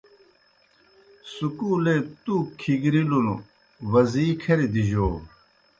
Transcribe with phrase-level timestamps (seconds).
[1.33, 3.25] سکُولے تُوک کِھگرِلُن
[3.91, 5.09] وزی کھریْ دِجَو۔